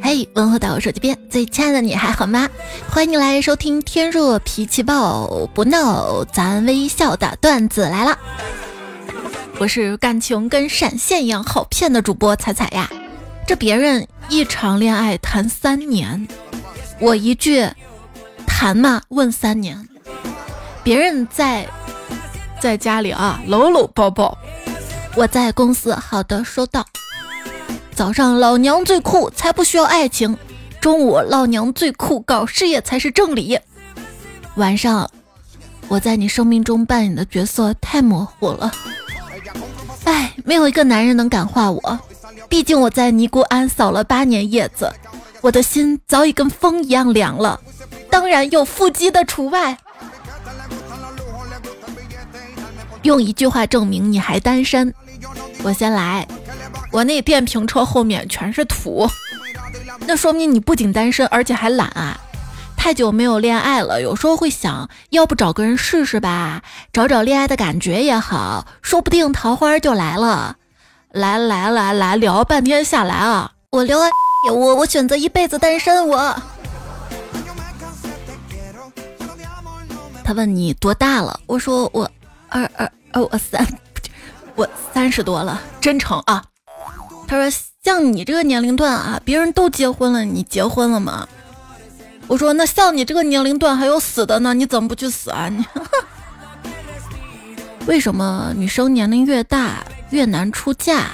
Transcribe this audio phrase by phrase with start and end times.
[0.00, 2.48] 嘿，问候到我手机边最亲爱的你还好吗？
[2.88, 8.18] 欢迎你来收听天若脾气暴不闹，咱微笑的段子来了。
[9.58, 12.88] 我是感情跟闪现一样好骗的主播彩彩呀。
[13.46, 16.26] 这别人一场恋爱谈三年，
[17.00, 17.68] 我一句
[18.46, 19.86] 谈嘛问三年。
[20.82, 21.68] 别人在
[22.58, 24.38] 在家里啊搂搂抱抱，
[25.16, 26.86] 我在公司好的收到。
[27.98, 30.32] 早上老娘最酷，才不需要爱情；
[30.80, 33.58] 中午老娘最酷，搞事业才是正理。
[34.54, 35.10] 晚上
[35.88, 38.70] 我在你生命中扮演的角色太模糊了，
[40.04, 41.98] 哎，没有一个男人能感化我。
[42.48, 44.88] 毕竟我在尼姑庵扫了八年叶子，
[45.40, 47.60] 我的心早已跟风一样凉了。
[48.08, 49.76] 当然有腹肌的除外。
[53.02, 54.94] 用一句话证明你还单身，
[55.64, 56.24] 我先来。
[56.90, 59.08] 我那电瓶车后面全是土，
[60.00, 62.18] 那说明你不仅单身，而且还懒啊！
[62.76, 70.56] 太久没有恋爱了，有时候会想，要不找个人试试吧，找找恋爱的感觉也好，说不定桃花就来了。
[71.10, 74.08] 来来来来，聊半天下来啊，我聊啊，
[74.52, 76.06] 我我选择一辈子单身。
[76.06, 76.42] 我，
[80.22, 81.40] 他问你多大了？
[81.46, 82.10] 我说我
[82.48, 83.66] 二二二，我三，
[84.54, 86.44] 我三十多了，真诚啊。
[87.28, 91.28] 他说：“像你这个年龄段啊，别人都结婚了，你结婚了吗？”
[92.26, 95.48] 我说：“那像你这个年龄段还有死的呢，你怎么不去死啊？
[95.50, 95.62] 你
[97.86, 101.12] 为什么女生年龄越大越难出嫁？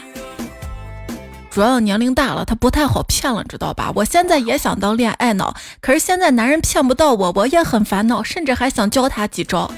[1.50, 3.92] 主要年龄大了，她不太好骗了，知道吧？
[3.96, 9.68] 我现在也想当恋爱脑，可是现在男人骗不到我，我也很烦恼，甚至还想教他几招。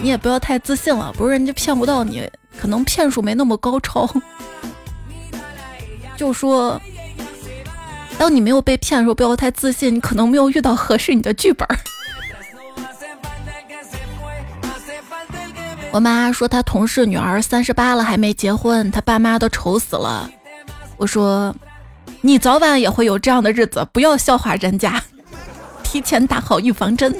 [0.00, 4.08] 你也不要太自信了，不是人家骗不到你，可能骗术没那么高超。”
[6.20, 6.78] 就说，
[8.18, 11.66] 当你没有被骗的时候，不要太自信，你可能没有遇到合适你的剧本。
[15.90, 20.30] 我妈说她同事女儿三十八了还没结婚，她爸妈都愁死了。
[20.98, 21.56] 我说，
[22.20, 25.02] 你早晚也会有这样的日子，不要笑话人家，
[25.82, 27.16] 提前打好预防针。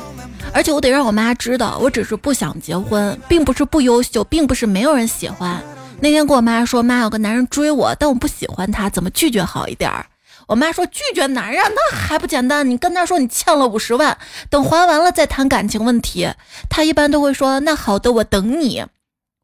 [0.54, 5.62] 而且我得让我妈知道，我只是不想结婚，并不是不优秀，并不是没有人喜欢。
[6.00, 10.06] 那天跟我妈说，妈有个男人追我，但我不喜欢他，怎么拒绝好一点儿？
[10.46, 12.70] 我妈说拒绝男人那还不简单？
[12.70, 14.16] 你跟他说你欠了五十万，
[14.48, 16.28] 等还完了再谈感情问题。
[16.70, 18.84] 他一般都会说那好的，我等你。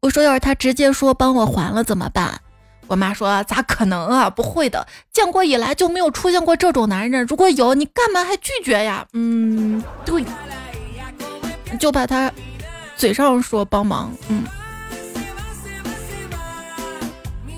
[0.01, 2.39] 我说要是他直接说帮我还了怎么办？
[2.87, 4.29] 我妈说咋可能啊？
[4.29, 7.25] 不会的，建国以来就没有出现过这种男人。
[7.25, 9.05] 如果有，你干嘛还拒绝呀？
[9.13, 10.23] 嗯，对，
[11.79, 12.31] 就怕他
[12.95, 14.43] 嘴上说帮忙，嗯。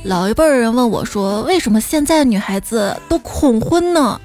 [0.08, 4.22] 老一辈的人问我说：“为什么现在女孩子都恐婚呢？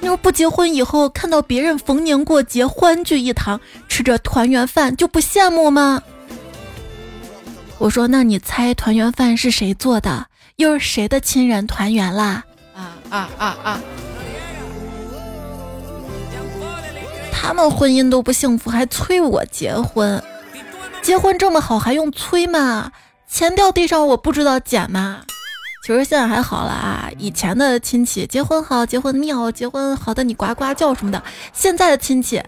[0.00, 3.58] 你说不结婚以后看到别人逢年过节欢聚一堂，
[3.88, 6.02] 吃着团圆饭就不羡慕吗？”
[7.78, 10.26] 我说：“那你猜团圆饭是谁做的？
[10.56, 12.44] 又是谁的亲人团圆啦？”
[12.76, 13.80] 啊啊啊啊！
[17.32, 20.22] 他们婚姻都不幸福，还催我结婚？
[21.00, 22.92] 结婚这么好，还用催吗？
[23.30, 25.20] 钱掉地上我不知道捡吗？
[25.84, 31.22] 其实现在还好了啊，以前的亲戚结婚好，结婚妙，结婚好的你呱呱叫什么的。
[31.52, 32.42] 现在的亲戚，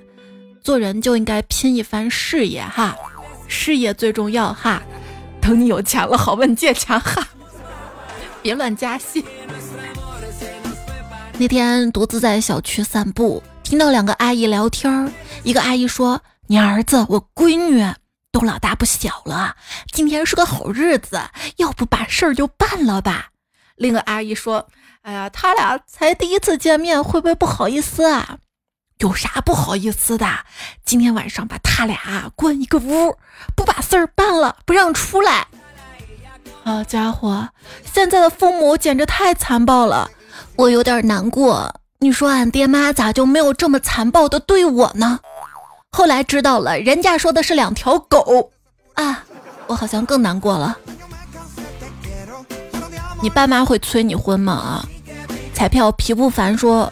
[0.63, 2.97] 做人就应该拼一番事业哈，
[3.47, 4.83] 事业最重要哈。
[5.41, 7.27] 等你有钱了，好问借钱哈，
[8.43, 9.25] 别乱加戏。
[11.39, 15.11] 那天独自在小区散步，听到两个阿姨聊天儿，
[15.45, 17.87] 一个阿姨说：“你儿子，我闺女。”
[18.33, 19.57] 都老大不小了，
[19.93, 21.21] 今天是个好日子，
[21.57, 23.31] 要不把事儿就办了吧？
[23.77, 24.69] 另一个阿姨说
[25.03, 28.39] ：“哎呀，他俩才第一次见面，会不会不好意思啊？
[28.99, 30.27] 有啥不好意思的？
[30.85, 33.17] 今天晚上把他俩关一个屋，
[33.57, 35.49] 不把事儿办了，不让出来。
[36.63, 37.49] 好家伙，
[37.91, 40.11] 现在的父母简直太残暴了，
[40.57, 41.75] 我有点难过。
[41.99, 45.19] 你说俺爹妈咋就没有这么残暴的对我呢？”
[45.93, 48.51] 后来知道了，人家说的是两条狗
[48.95, 49.25] 啊！
[49.67, 50.79] 我好像更难过了。
[53.21, 54.53] 你爸妈会催你婚吗？
[54.53, 54.87] 啊？
[55.53, 56.91] 彩票皮不凡说，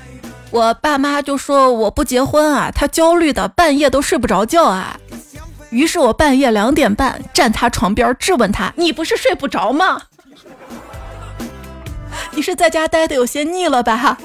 [0.51, 4.99] 我爸妈就说我不结婚啊，他焦虑的半夜都睡不着觉啊。
[5.71, 10.03] 于是我半夜两点半站他床边质问他：“你不是睡不着吗？
[12.33, 14.19] 你是在家待的有些腻了吧？”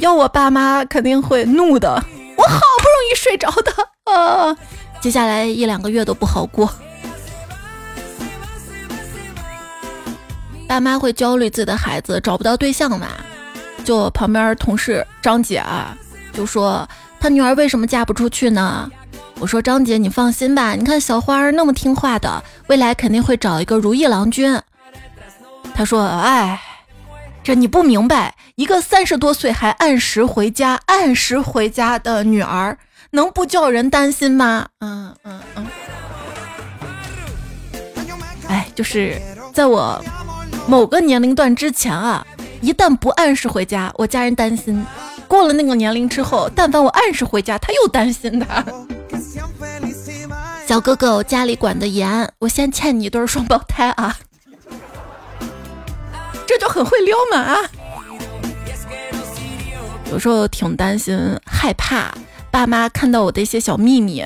[0.00, 2.02] 要我爸妈肯定会怒的。
[2.36, 2.60] 我好
[3.10, 3.72] 易睡着的
[4.12, 4.56] 啊，
[5.00, 6.70] 接下来一两个月都不好过。
[10.68, 13.08] 爸妈会焦虑自己的孩子找不到对象嘛？
[13.84, 15.96] 就旁边同事张姐啊，
[16.32, 16.88] 就说
[17.20, 18.90] 她女儿为什么嫁不出去呢？
[19.38, 24.60] 我说张姐，你放心吧，你看小花儿那么听话的，未来肯定会找一个如意郎君。
[25.72, 26.60] 她说，哎，
[27.44, 32.76] 这你不明白，一个三十多岁还按时回家、按时回家的女儿，
[33.16, 34.66] 能不叫人担心吗？
[34.80, 35.66] 嗯嗯嗯。
[38.46, 39.18] 哎，就是
[39.54, 40.04] 在我
[40.68, 42.24] 某个年龄段之前啊。
[42.62, 44.82] 一旦不按时回家，我家人担心；
[45.28, 48.64] 过了那个年龄之后，但凡我按时回家，他又担心他。
[50.66, 54.16] 小哥哥，我家里管得严，我先欠你一对双胞胎啊！
[56.46, 57.58] 这就很会撩嘛啊！
[60.10, 62.12] 有时候挺担心、害怕
[62.56, 64.24] 爸妈看到我的一些小秘密。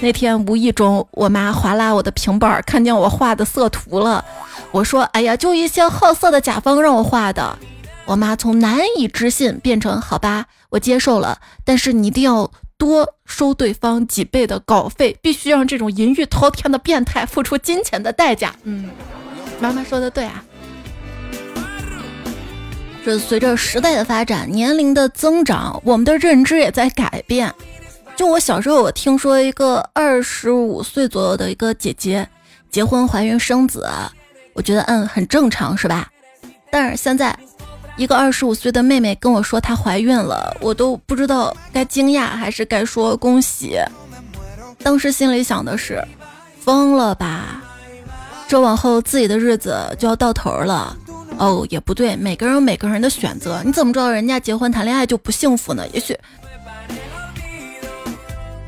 [0.00, 4.24] 那天无意中，我妈划拉我的平板，看见我画的色图了。
[4.72, 7.56] 我说：“哎呀，就一些好色的甲方让我画的。”
[8.06, 18.56] 我妈从难以置信变成好吧，我接受了，但是你一定要多收对方几倍的稿费，必须让这种淫欲滔天的变态付出金钱的代价。
[18.64, 18.90] 嗯，
[19.60, 20.42] 妈妈说的对啊。
[23.08, 27.50] 这随着时代的发展，年龄的增长，我们的认知也在改变。
[28.14, 32.28] 就我小时候，我听说一个二十五岁左右的一个姐姐
[32.70, 33.88] 结婚怀孕生子，
[34.52, 36.06] 我觉得嗯很正常，是吧？
[36.70, 37.34] 但是现在。
[37.96, 43.78] 一个二十五岁的妹妹跟我说她怀孕了，我都不知道该惊讶还是该说恭喜。
[44.82, 46.04] 当时心里想的是，
[46.60, 47.62] 疯了吧？
[48.46, 50.94] 这往后自己的日子就要到头了。
[51.38, 55.86] 哦，也不对，每个人有每个人的选择，你怎么知道人家结婚谈恋爱就不幸福呢？
[55.92, 56.18] 也许，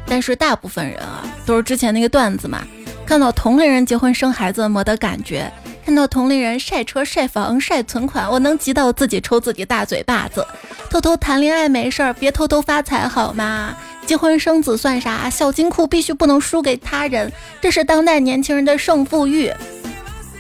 [0.07, 2.63] 但是大部分人啊，都是之前那个段子嘛，
[3.05, 5.53] 看到同龄人结婚生孩子没得感觉。
[5.85, 10.47] 看到同龄人晒车、晒房、晒存款，我能急到自己抽自己大嘴巴子。
[10.89, 13.77] 偷偷谈恋爱没事儿，别偷偷发财好吗？
[14.07, 15.29] 结婚生子算啥？
[15.29, 19.53] 小金库必须不能输给他人，这是当代年轻人的胜负欲。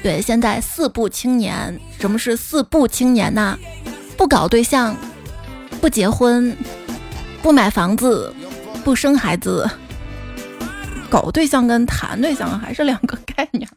[0.02, 3.58] 对，现在四不青年，什么是四不青年呢？
[4.17, 4.97] 不搞对象，
[5.81, 6.56] 不结婚，
[7.43, 8.35] 不买房子，
[8.82, 9.69] 不生孩子。
[11.11, 13.69] 搞对象跟谈对象还是两个概念。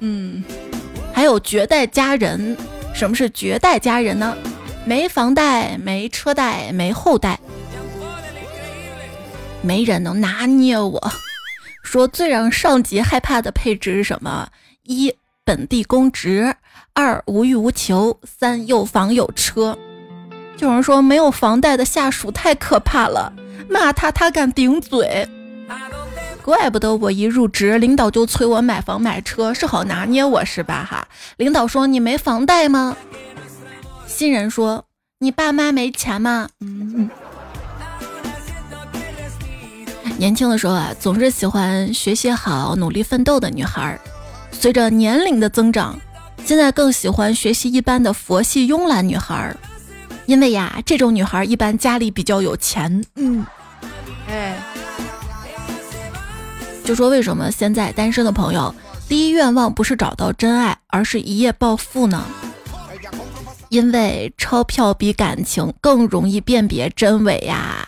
[0.00, 0.44] 嗯，
[1.12, 2.56] 还有绝代佳人，
[2.92, 4.36] 什么是绝代佳人呢？
[4.84, 7.40] 没房贷，没车贷，没后代，
[9.62, 11.12] 没人能拿捏我。
[11.84, 14.48] 说最让上级害怕的配置是什么？
[14.82, 15.14] 一
[15.44, 16.56] 本地公职，
[16.94, 19.78] 二无欲无求，三有房有车。
[20.58, 23.32] 有人说没有房贷的下属太可怕了，
[23.68, 25.28] 骂他他敢顶嘴。
[26.42, 30.86] 怪不得我一入职，领导就催我买房买车，是好拿捏我是吧？
[30.88, 31.06] 哈，
[31.36, 32.96] 领导说你没房贷吗？
[34.06, 34.84] 新人说
[35.18, 36.48] 你爸妈没钱吗？
[36.60, 37.08] 嗯。
[40.16, 43.98] 年轻的时候啊，总是喜欢学习好、努力奋斗的女孩。
[44.52, 45.98] 随着年龄的增长，
[46.44, 49.54] 现在更喜欢学习一般的佛系慵懒女孩，
[50.26, 53.04] 因为呀，这种女孩一般家里比较有钱。
[53.16, 53.44] 嗯，
[54.28, 54.56] 哎。
[56.84, 58.74] 就说为什么现在单身的朋友
[59.08, 62.22] 第一愿望不是找到真爱，而是一夜暴富呢？
[63.70, 67.84] 因为钞票比感情更容易辨别真伪呀。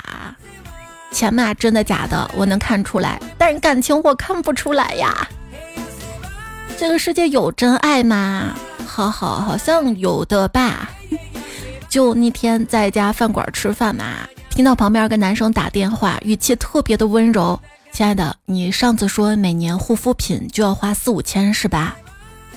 [1.17, 5.27] 钱嘛，真的假的我能看出来，但是感情我看不出来呀。
[6.77, 8.55] 这个世界有真爱吗？
[8.87, 10.91] 好好，好像有的吧。
[11.89, 17.59] 就那天在家饭馆吃饭嘛，听到旁边个男生打电话，语气特别的温柔。
[17.93, 21.97] 亲爱的，你上次说每年护肤品就要花四五千是吧？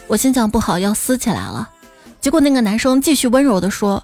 [0.08, 1.70] 我心情不好要撕起来了。
[2.20, 4.04] 结果那个男生继续温柔的说：“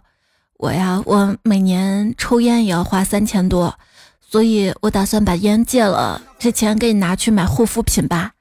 [0.56, 3.78] 我呀，我每年抽烟也要花三千多，
[4.36, 8.34] 所以我打算把烟戒了，这钱给你拿去买护肤品吧。”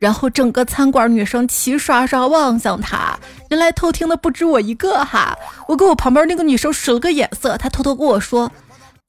[0.00, 3.18] 然后整个餐馆女生齐刷刷望向他，
[3.50, 5.36] 原来偷听的不止我一个哈。
[5.68, 8.50] 我给我旁边那个女生使了个眼色，她偷偷跟我说。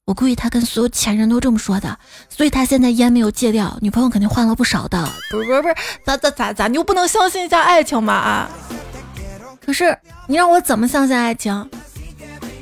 [0.04, 1.98] 我估计他跟所有前任都这么说的，
[2.28, 5.02] 所以他现在烟没有戒掉，女朋友肯定换了不少的。
[5.32, 8.14] 不是不是不是，咋咋咋咋，你就不能相信一下爱情吗？
[8.14, 8.50] 啊！
[9.66, 9.98] 可是
[10.28, 11.70] 你让我怎么相信爱情？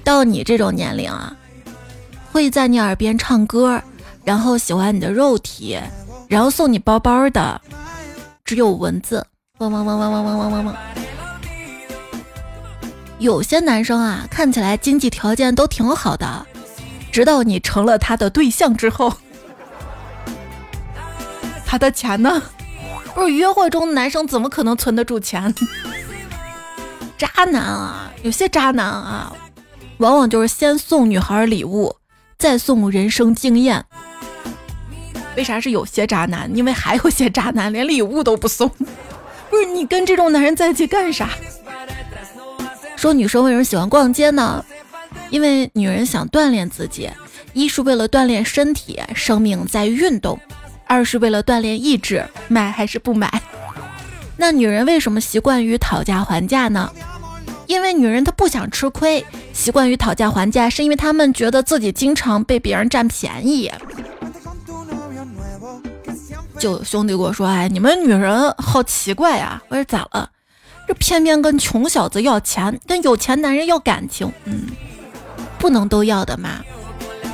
[0.03, 1.35] 到你这种年龄啊，
[2.31, 3.81] 会在你耳边唱歌，
[4.23, 5.79] 然后喜欢你的肉体，
[6.27, 7.61] 然后送你包包的，
[8.45, 9.25] 只有蚊子。
[9.59, 10.75] 嗡嗡嗡嗡嗡嗡嗡嗡嗡。
[13.19, 16.45] 有些男生啊，看起来经济条件都挺好的。
[17.11, 19.13] 直到你成了他的对象之后，
[21.65, 22.41] 他的钱呢？
[23.13, 25.53] 不是约会中男生怎么可能存得住钱？
[27.19, 29.33] 渣男啊，有些渣男啊，
[29.97, 31.93] 往往就是先送女孩礼物，
[32.41, 33.85] 再送人生经验。
[35.37, 36.49] 为啥是有些渣男？
[36.57, 38.67] 因为还有些渣男连礼物都不送。
[39.51, 41.29] 不是你跟这种男人在一起干啥？
[42.95, 44.65] 说女生为什么喜欢逛街呢？
[45.29, 47.07] 因为女人想锻炼自己，
[47.53, 50.35] 一是为了锻炼身体，生命在于运动；
[50.87, 53.39] 二是为了锻炼意志，买还是不买？
[54.35, 56.91] 那女人为什么习惯于讨价还价呢？
[57.71, 63.71] 因为女人她不想吃亏，习惯于讨价还价，是因为她们觉得自己经常被别人占便宜。
[66.59, 70.29] 就兄弟跟我说：“哎，你们女人好奇怪呀！”我说：“咋了？
[70.85, 74.67] 这偏偏跟穷小子要钱，跟有钱男人要感情，嗯，
[75.57, 76.59] 不能都要的吗？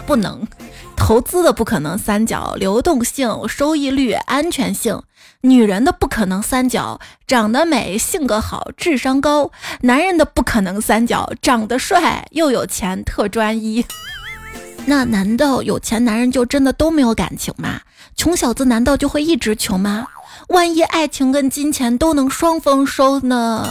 [0.05, 0.47] 不能，
[0.95, 5.01] 投资的不可能三角：流动性、收益率、安全性。
[5.41, 9.51] 女人的不可能三角：长得美、性格好、智商高；
[9.81, 13.85] 男人的不可能三角：长得帅、又有钱、特专一。
[14.85, 17.81] 那难道有钱男人就真的都没有感情吗？”
[18.15, 20.07] 穷小子难道就会一直穷吗？
[20.49, 23.67] 万一爱情跟金钱都能双丰收呢？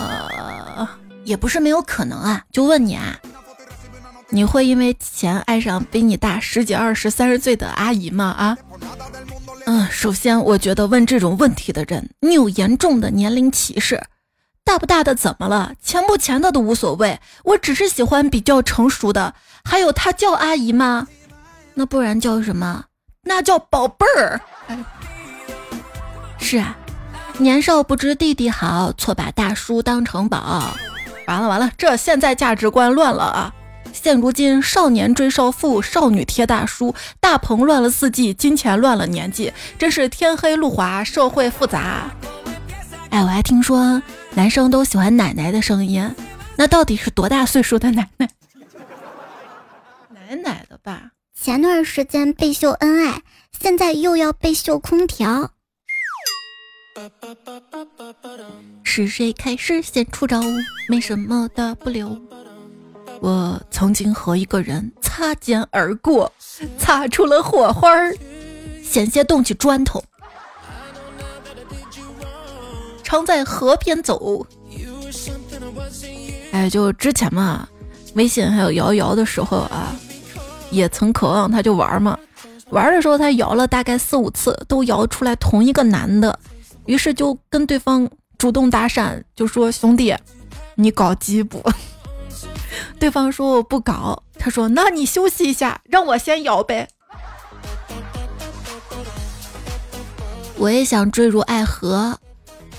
[1.25, 2.44] 也不是没有可能啊。
[2.52, 3.18] 就问你啊，
[4.28, 8.26] 你会因为钱爱上比你大十几、二十、三十岁的阿姨吗？
[8.26, 8.56] 啊？
[9.66, 14.00] 嗯，首先我觉得问这种问题的人，你有严重的年龄歧视。
[14.64, 15.75] 大不大的怎么了？
[15.82, 19.35] 钱不钱的都无所谓，我只是喜欢比较成熟的。
[19.64, 21.08] 还有他叫阿姨吗？
[21.75, 22.85] 那不然叫什么？
[23.23, 24.40] 那叫宝贝儿，
[26.38, 26.76] 是啊，
[27.38, 30.76] 年少不知弟弟好，错把大叔当成宝。
[31.26, 33.52] 完了完了，这现在价值观乱了啊！
[33.92, 42.10] 现如今少年追少妇，少女贴大叔，大棚乱了四季，金钱乱了年纪，真是天黑路滑，社会复杂。
[43.10, 44.02] 哎，我还听说
[44.34, 46.14] 男生都喜欢奶奶的声音，
[46.56, 48.28] 那到底是多大岁数的奶奶？
[50.10, 51.10] 奶奶的吧。
[51.38, 53.22] 前段时间被秀恩爱，
[53.60, 55.50] 现在又要被秀空调。
[58.82, 60.40] 是谁开始先出招？
[60.88, 62.18] 没什么大不了。
[63.20, 66.30] 我曾经和一个人擦肩而过，
[66.78, 68.16] 擦出了火花儿，
[68.82, 70.02] 险些动起砖头。
[73.02, 74.46] 常在河边走。
[76.52, 77.68] 哎，就之前嘛，
[78.14, 79.94] 微信还有摇一摇的时候啊。
[80.68, 82.18] 也曾渴望他就玩嘛，
[82.70, 86.37] 玩的时候他摇了大概四五次，都摇出来同一个男的，
[86.87, 88.06] 于是就跟对方
[88.37, 90.12] 主动搭讪，就说兄弟，
[90.75, 91.62] 你搞基不？
[92.98, 96.88] 对方说我不搞，他说那你休息一下，让我先摇呗。
[100.56, 102.18] 我也想坠入爱河，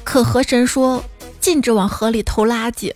[0.04, 1.04] 可河神说
[1.40, 2.94] 禁止往河里投垃圾。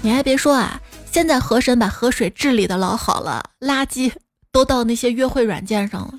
[0.00, 0.80] 你还别说啊。
[1.10, 4.10] 现在河神把河水治理的老好了，垃圾
[4.50, 6.14] 都到那些约会软件上了。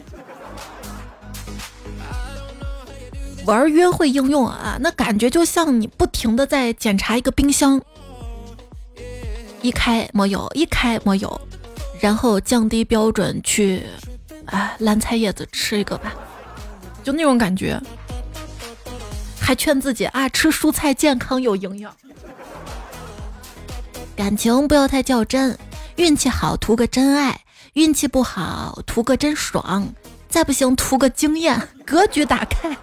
[3.48, 7.82] 玩约会应用啊，那感觉就像你不停的在检查一个冰箱，
[9.64, 11.42] 一开没有，一开没有，
[12.02, 13.82] 然后降低标准去，
[14.46, 16.14] 啊，蓝菜叶子吃一个吧，
[17.02, 17.82] 就那种感觉，
[19.40, 21.96] 还劝自己啊，吃蔬菜健康有营养。
[24.18, 25.58] 感情不要太较真，
[25.96, 27.40] 运气好图个真爱，
[27.72, 29.88] 运气不好图个真爽，
[30.28, 32.78] 再不行图个经验，格局打开。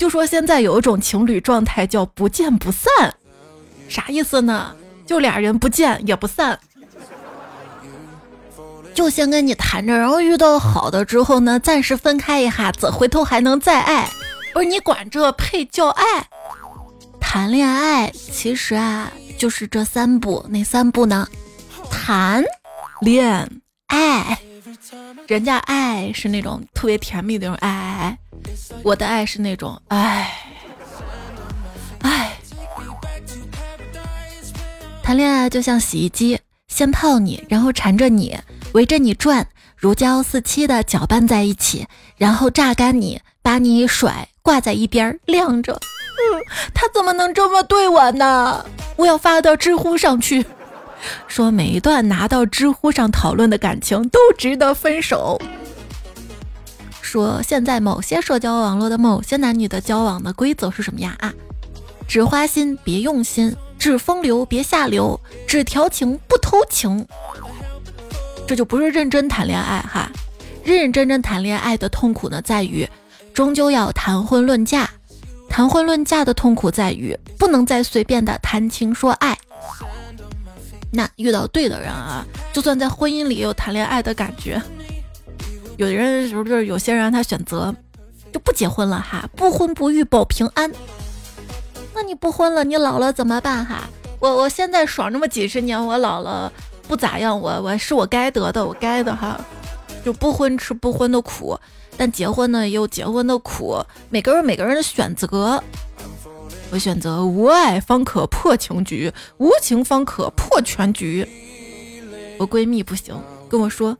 [0.00, 3.14] 就说现在有一种情侣状态叫不见不散，
[3.88, 4.74] 啥意思呢？
[5.10, 6.56] 就俩人不见也不散，
[8.94, 14.08] 就先跟你谈着，然后遇到好的之后呢，暂时分开一下子，回头还能再爱。
[14.52, 16.04] 不是你管这配叫爱？
[17.20, 19.10] 谈恋爱其实啊。
[19.36, 21.26] 就是这三步，哪三步呢？
[21.90, 22.44] 谈
[23.00, 23.50] 恋
[23.88, 24.38] 爱，
[25.26, 28.18] 人家爱是那种特别甜蜜的那种爱爱爱，
[28.84, 30.30] 我的爱是那种爱
[35.10, 36.38] 谈恋爱就像洗衣机，
[36.68, 38.38] 先泡你，然后缠着你，
[38.74, 39.44] 围着你转，
[39.76, 41.84] 如胶似漆的搅拌在一起，
[42.16, 45.72] 然后榨干你，把你甩挂在一边晾着。
[45.72, 46.38] 嗯，
[46.72, 48.64] 他怎么能这么对我呢？
[48.94, 50.46] 我要发到知乎上去，
[51.26, 55.42] 说每一段拿到知乎上讨论的感情都值得分手。
[57.02, 61.16] 说现在某些社交网络的某些男女的交往的规则是什么呀？
[61.18, 61.34] 啊，
[62.06, 65.18] 只花心别用心，只风流别下流，
[65.48, 67.04] 只调情不偷情。
[68.46, 70.10] 这就不是认真谈恋爱哈，
[70.62, 72.86] 认认真真谈恋爱的痛苦呢，在于
[73.32, 74.88] 终究要谈婚论嫁。
[75.48, 79.36] 谈婚论嫁的痛苦在于不能再随便的谈情说爱。
[80.92, 84.60] 那遇到对的人啊，就算在婚姻里也有谈恋爱的感觉。
[85.78, 87.74] 有的人是不是有些人他选择
[88.30, 90.70] 就不结婚了哈，不婚不育保平安。
[91.94, 93.88] 那你不婚了，你老了怎么办哈？
[94.18, 96.52] 我我现在爽这么几十年，我老了
[96.86, 99.40] 不咋样，我我是我该得的，我该的哈。
[100.04, 101.58] 就不婚吃不婚的苦，
[101.96, 103.84] 但结婚呢也有结婚的苦。
[104.08, 105.62] 每个人每个人的选择，
[106.70, 111.28] 我选择无爱方可破情局，无情方可破全局。
[112.38, 113.14] 我闺蜜不行，
[113.50, 113.94] 跟我说：“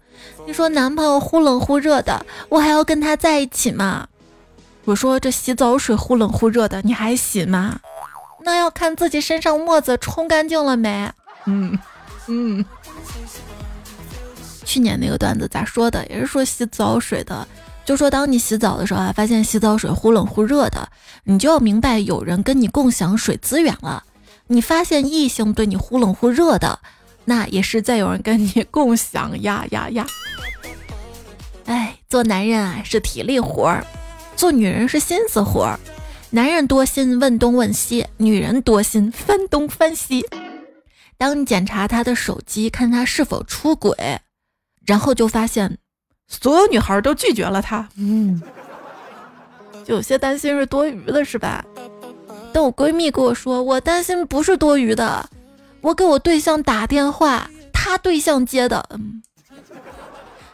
[0.46, 4.08] 你说男朋友忽冷忽热的，我还要跟他在一起吗？”
[4.90, 7.78] 我说：“这洗澡水忽冷忽热的，你还洗吗？
[8.42, 11.08] 那要看自己身上沫子冲干净了没。”
[11.46, 11.78] 嗯
[12.26, 12.64] 嗯。
[14.64, 16.04] 去年那个段子咋说的？
[16.08, 17.46] 也是说洗澡水的，
[17.84, 20.88] 就说当你洗澡的时候啊，发现洗澡水忽冷忽热的，
[21.22, 24.02] 你就要明白有人跟你共享水资源了。
[24.48, 26.80] 你发现异性对你忽冷忽热的，
[27.26, 30.04] 那也是在有人跟你共享呀呀呀！
[31.66, 33.86] 哎，做男人啊是体力活儿，
[34.40, 35.78] 做女人是心思活儿。
[36.30, 40.24] 男人多心问东问西，女人多心翻东翻西。
[41.18, 43.94] 当你检查他的手机，看他是否出轨。
[44.86, 45.76] 然后就发现，
[46.26, 47.86] 所有女孩都拒绝了他。
[47.98, 48.42] 嗯，
[49.84, 51.62] 就有些担心是多余的，是吧？
[52.50, 55.28] 但我闺蜜跟我说，我担心不是多余的。
[55.82, 58.88] 我给我对象打电话，他对象接的。
[58.88, 59.22] 嗯，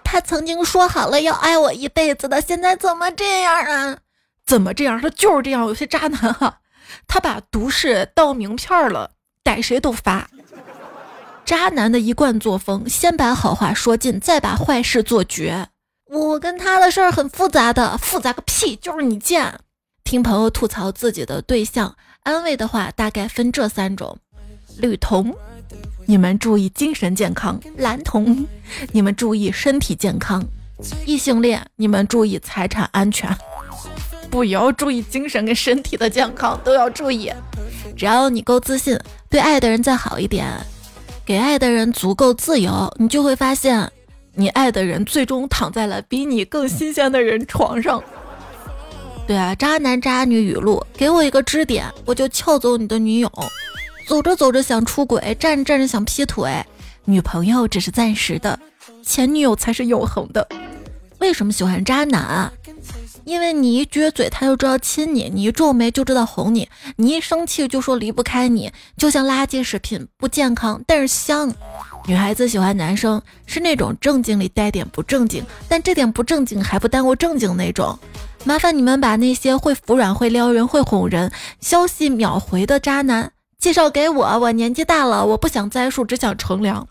[0.08, 3.98] 他曾经说好了要爱我一辈子的，现在怎么这样啊？
[4.46, 5.00] 怎么这样？
[5.02, 5.66] 他就是这样。
[5.66, 6.60] 有些渣男哈，
[7.08, 9.10] 他把毒誓当名片了，
[9.42, 10.30] 逮谁都发。
[11.44, 15.68] 渣男的一贯作风，先把好话说尽，再把坏事做绝。
[16.08, 19.58] 我跟他的事儿很复杂的，复杂个屁，就是你贱。
[20.04, 24.16] 听朋友吐槽自己的对象，安慰的话大概分这三种：
[24.78, 25.36] 绿童，
[26.06, 28.46] 你们注意精神健康；蓝童，
[28.92, 30.40] 你们注意身体健康；
[31.04, 33.28] 异性恋，你们注意财产安全。
[34.30, 37.32] 不也要注意精神跟身体的健康，都要注意。
[37.96, 38.98] 只要你够自信，
[39.30, 40.46] 对爱的人再好一点。
[41.24, 43.90] 给爱的人足够自由，你就会发现，
[44.34, 48.02] 你爱的人最终躺在了比你更新鲜的人床上。
[49.26, 53.28] 对啊，渣男渣女语录，给我一个支点，我就撬走你的女友。
[54.06, 56.64] 走着走着想出轨，站着站着想劈腿，
[57.04, 58.58] 女朋友只是暂时的，
[59.02, 60.46] 前女友才是永恒的。
[61.18, 62.52] 为什么喜欢渣男啊？
[63.24, 71.52] 因为你一撅嘴，他就知道亲你；你一皱眉，就知道哄你；你一生气，就说离不开你，就像垃圾食品，不健康，但是香。
[72.06, 77.98] 女孩子喜欢男生，是那种正经里带点不正经，但这点不正经还不耽误正经那种。
[78.44, 83.32] 麻烦你们把那些会服软、会撩人、会哄人、消息秒回的渣男
[83.66, 84.24] 介绍给我。
[84.38, 86.86] 我年纪大了，我不想栽树，只想乘凉。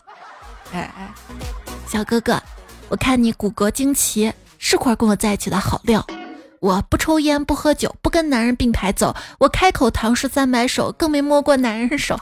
[0.74, 1.10] 哎哎，
[1.88, 2.38] 小哥哥，
[2.90, 6.06] 我看你骨骼惊奇，是块跟我在一起的好料。
[6.60, 9.16] 我不抽烟，不喝酒，不跟男人并排走。
[9.38, 12.20] 我开口唐诗三百首，更没摸过男人手。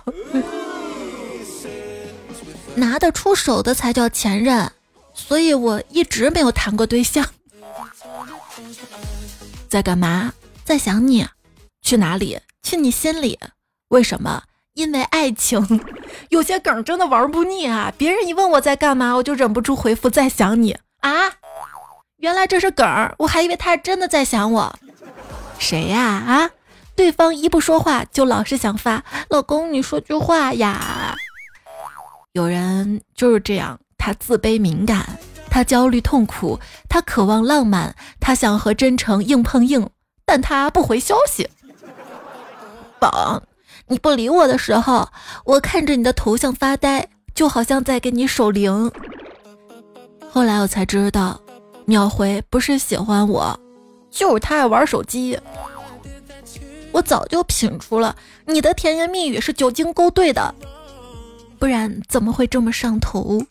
[2.77, 4.71] 拿得出手的才叫前任，
[5.15, 7.27] 所以我一直没有谈过对象。
[9.69, 10.33] 在干嘛？
[10.63, 11.27] 在想你。
[11.83, 12.39] 去哪里？
[12.63, 13.37] 去你心里。
[13.95, 14.43] 为什么？
[14.75, 15.81] 因为爱情。
[16.31, 17.93] 有些梗真的玩不腻啊！
[17.97, 21.33] 别人一问我在干嘛，我就忍不住回复在想你啊。
[22.17, 24.77] 原来这是梗儿，我还以为他真的在想我。
[25.61, 26.03] 谁呀？
[26.03, 26.51] 啊！
[26.97, 31.15] 对方一不说话就老是想发老公，你说句话呀。
[32.33, 35.07] 有人就是这样，他自卑敏感，
[35.49, 39.89] 他焦虑痛苦，他渴望浪漫，他想和真诚硬碰硬，
[40.25, 41.49] 但他不回消息。
[42.99, 43.43] 宝，
[43.89, 45.09] 你不理我的时候，
[45.45, 48.91] 我看着你的头像发呆，就好像在给你守灵。
[50.31, 51.41] 后来我才知道。
[51.87, 53.61] 秒回不是喜欢我，
[54.11, 55.39] 就是他爱玩手机。
[56.93, 58.17] 我早就品出了
[58.47, 60.55] 你的甜言蜜语是酒精勾兑的，
[61.59, 63.43] 不然怎么会这么上头？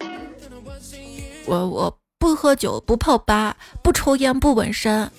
[1.45, 5.11] 我我不喝酒，不泡吧，不抽烟，不纹身。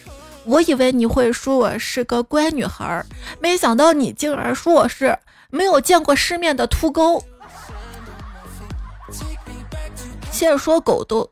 [0.44, 3.07] 我以为你会说我是个乖女孩儿，
[3.40, 5.18] 没想到你竟然说我是
[5.50, 7.24] 没有见过世面的秃狗。
[10.30, 11.30] 现在说狗都。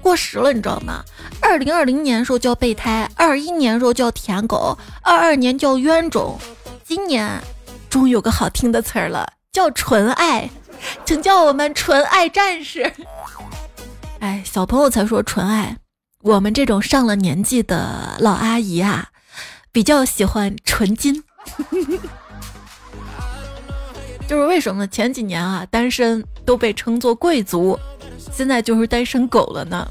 [0.00, 1.04] 过时了，你知道吗？
[1.42, 6.38] 二零二零年时候叫备胎，二一年时候叫舔狗，二二年叫冤种，
[6.84, 7.28] 今年
[7.90, 10.48] 终于有个好听的词儿了，叫纯爱，
[11.04, 12.90] 请叫我们纯爱战士。
[14.20, 15.76] 哎，小朋友才说纯爱，
[16.22, 19.08] 我们这种上了年纪的老阿姨啊，
[19.70, 21.22] 比较喜欢纯金。
[24.26, 27.78] 就是为什么前几年啊单身都被称作贵族，
[28.32, 29.86] 现在就是单身狗了呢？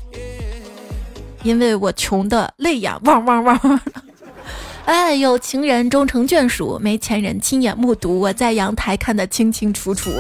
[1.44, 3.82] 因为我穷的泪眼汪汪汪！
[4.86, 10.12] 哎，有情人终成眷属，没钱人亲眼目睹，我在阳台看得清清楚楚。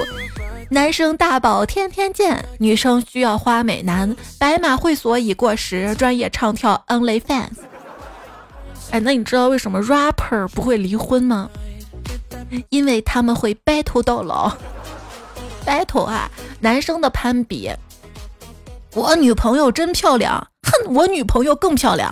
[0.70, 4.14] 男生大宝天天见，女生需要花美男。
[4.38, 7.56] 白马会所已过时，专业唱跳 Only Fans。
[8.92, 11.50] 哎，那你知道为什么 rapper 不会离婚吗？
[12.70, 14.52] 因为他们会 battle 到老。
[15.66, 17.72] battle 啊，男生的攀比。
[18.94, 22.12] 我女朋友真漂亮，哼，我女朋友更漂亮。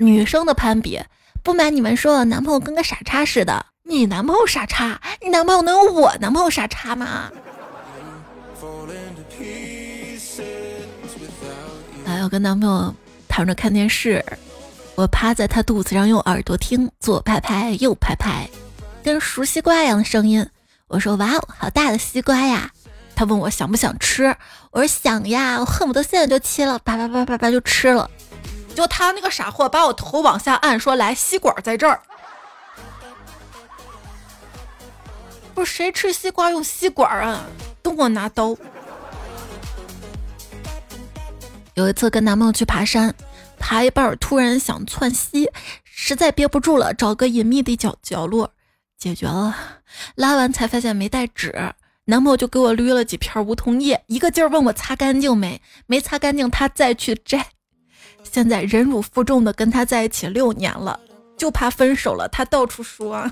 [0.00, 1.00] 女生的攀比，
[1.42, 3.64] 不瞒你们说，男朋友跟个傻叉似的。
[3.84, 5.00] 你男朋友傻叉？
[5.22, 7.30] 你男朋友能有我男朋友傻叉吗？
[12.06, 12.94] 还要跟男朋友
[13.28, 14.24] 躺着看电视，
[14.94, 18.48] 我趴在他肚子上用耳朵听，左拍拍右拍拍，
[19.02, 20.46] 跟熟西瓜一样的声音。
[20.88, 22.70] 我说：“哇哦，好大的西瓜呀！”
[23.14, 24.34] 他问我想不想吃，
[24.70, 28.10] 我说想呀，我恨不得现在就切了，叭叭叭叭叭就吃了。
[28.74, 32.00] 就他那个傻货把我头往下按，说：“来，吸管在这儿。”
[35.54, 37.44] 不是谁吃西瓜用吸管啊？
[37.82, 38.56] 都给我拿刀。
[41.78, 43.14] 有一次跟男朋友去爬山，
[43.56, 45.48] 爬一半突然想窜稀，
[45.84, 48.50] 实在憋不住了，找个隐秘的角角落
[48.98, 49.54] 解决了。
[50.16, 51.54] 拉完才发现没带纸，
[52.06, 57.46] 男朋友就给我捋了几片梧桐叶，一个劲儿问我擦干净没，没擦干净他再去摘。
[58.24, 60.98] 现在忍辱负重的跟他在一起六年了，
[61.36, 63.30] 就怕分手了，他到处说。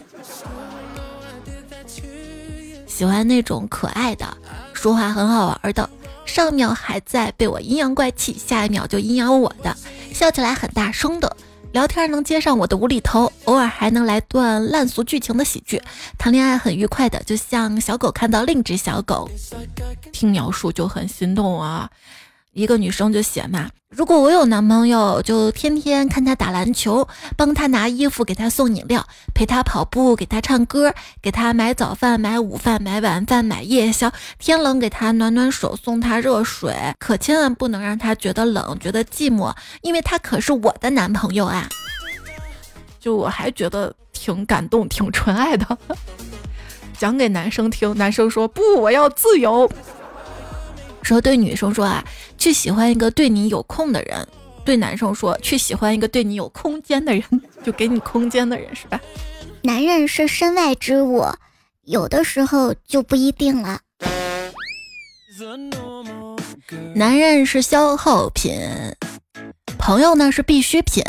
[2.87, 4.39] 喜欢那种可爱的，
[4.73, 5.91] 说话很好玩的。
[6.27, 9.75] 上秒还在被我阴阳怪气，下一秒就阴阳我的，
[10.13, 11.35] 笑起来很大声的，
[11.73, 15.81] 聊天能接上我的无厘头，偶尔还能来段烂俗剧情的喜剧，
[16.19, 19.31] 谈恋爱很愉快的，就像小狗看到另一只小狗，
[20.13, 21.89] 听描述就很心动啊。
[22.57, 41.69] 一个女生就写嘛，如果我有男朋友，就天天看他打篮球，帮他拿衣服，给他送饮料，陪他跑步，给他唱歌，给他买早饭、买午饭、买晚饭、买夜宵，天冷给他暖暖手，送他热水，可千万不能让他觉得冷，觉得寂寞，因为他可是我的男朋友啊！
[42.99, 45.77] 就我还觉得挺感动，挺纯爱的，
[46.99, 49.71] 讲给男生听，男生说不，我要自由。
[51.07, 52.05] 说对女生说啊，
[52.37, 54.27] 去喜欢一个对你有空的人；
[54.65, 57.23] 对男生说，去喜欢一个对你有空间的人，
[57.63, 59.01] 就给你空间的人，是吧？
[59.63, 61.25] 男人是身外之物，
[61.85, 63.79] 有的时候就不一定了。
[66.97, 68.59] 男人是消耗品，
[69.79, 71.05] 朋友呢是必需品，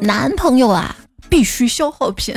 [0.00, 0.96] 男朋友啊
[1.28, 2.34] 必须消耗品，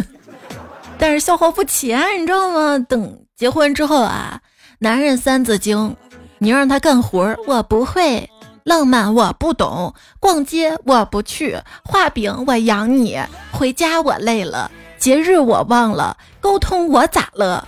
[1.00, 2.78] 但是消耗不起啊，你知道吗？
[2.88, 4.40] 等结婚之后啊，
[4.78, 5.96] 男人三字经。
[6.44, 8.28] 你让他干活，我不会；
[8.64, 13.16] 浪漫我不懂；逛街我不去；画饼我养你；
[13.52, 17.68] 回家我累了；节日我忘了；沟通我咋了？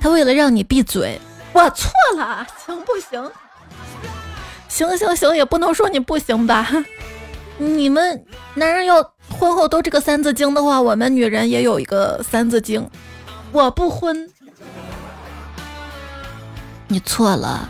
[0.00, 1.20] 他为了让你闭嘴，
[1.52, 3.30] 我错了， 行不行？
[4.68, 6.68] 行行行，也不能说你不行吧？
[7.56, 9.00] 你们男人要
[9.38, 12.84] 婚后都这个三字经的话，我们女人也有一个三字经：
[13.52, 14.28] 我不婚。
[16.88, 17.68] 你错了。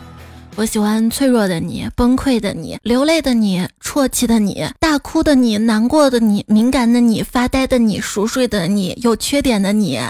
[0.57, 10.01] 我喜欢脆弱的你，崩溃的你，流泪的你，啜泣的你，大哭的你，难过的你，敏感的你，发呆的你，熟睡的你，有缺点的你。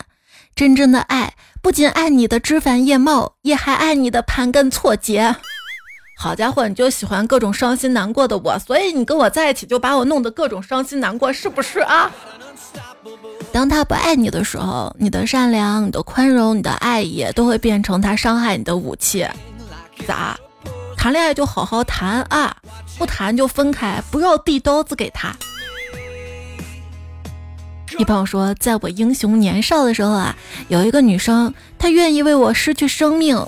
[0.56, 5.36] 真正的爱不仅爱你的枝繁叶茂，也还爱你的盘根错节。
[6.18, 12.10] 好家伙，你就喜欢各种伤心难过的我，所以你跟我在一起就把我弄得各种伤心难过，是不是啊？
[13.52, 19.28] 当他不爱你的时候，你的善良、你的宽容、你的爱意都会变成他伤害你的武器。
[20.06, 20.38] 咋？
[20.98, 22.56] 谈恋爱就好好谈啊，
[22.98, 25.34] 不谈就分开，不要递刀子给他。
[27.98, 30.36] 一朋友说，在我英雄年少的时候啊，
[30.68, 33.44] 有一个女生，她愿意为我失去生命。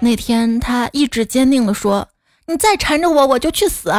[0.00, 2.08] 那天，她意志坚定地说
[2.46, 3.92] ：“你再缠着我，我就去死。”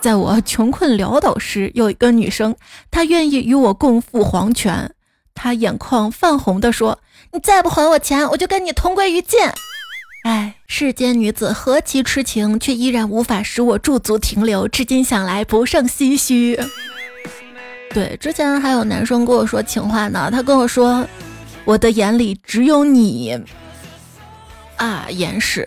[0.00, 2.54] 在我穷困潦倒时，有一个女生，
[2.90, 4.94] 她愿意与我共赴黄泉。
[5.34, 6.98] 她眼眶泛红地说
[7.32, 9.40] ：“你再不还我钱，我就跟你同归于尽。”
[10.24, 14.68] 哎，世间女子何其痴情，却依然无法使我驻足停留。
[14.68, 16.58] 至今想来，不胜唏嘘。
[17.90, 21.06] 对，之前还有男生跟我说情话呢，他跟我说
[21.64, 23.40] ：“我的眼里只有你。”
[24.76, 25.66] 啊，眼屎。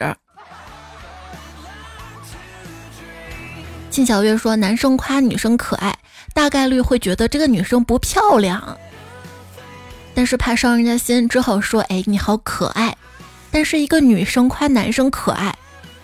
[3.90, 5.98] 靳小月说：“男生夸女生可爱，
[6.34, 8.78] 大概率会觉得这个女生不漂亮，
[10.14, 12.96] 但是怕伤人家心，只好说：“哎，你好可爱。”
[13.52, 15.54] 但是一个女生夸男生可爱，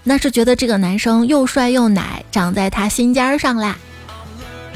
[0.03, 3.77] 那是觉得这个男生又帅又奶，长在他心尖上啦。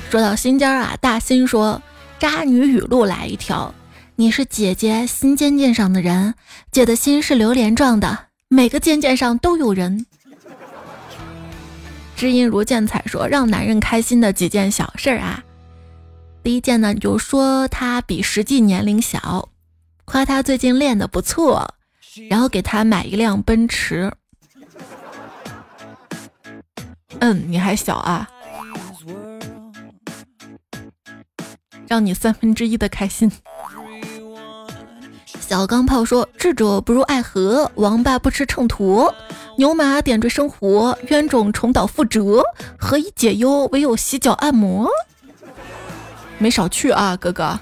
[0.09, 1.81] 说到心尖啊，大新说
[2.17, 3.73] ：“渣女语录来一条，
[4.15, 6.33] 你是姐姐心尖尖上的人，
[6.71, 10.05] 姐的心是榴莲状的，每个尖尖上都有人。”
[12.15, 15.43] 知音如见彩说：“让男人开心的几件小事儿啊，
[16.43, 19.49] 第一件呢，就说他比实际年龄小，
[20.05, 21.75] 夸他最近练得不错。”
[22.29, 24.11] 然后给他买一辆奔驰。
[27.19, 28.27] 嗯，你还小啊，
[31.87, 33.31] 让你三分之一的开心。
[35.39, 39.13] 小钢炮说：“智者不入爱河，王八不吃秤砣，
[39.57, 42.41] 牛马点缀生活，冤种重蹈覆辙，
[42.79, 43.67] 何以解忧？
[43.73, 44.89] 唯有洗脚按摩。”
[46.39, 47.59] 没少去啊，哥哥。